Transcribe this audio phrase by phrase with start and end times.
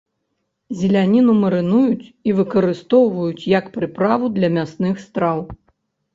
[0.77, 5.37] Зеляніну марынуюць і выкарыстоўваюць як прыправу для мясных страў.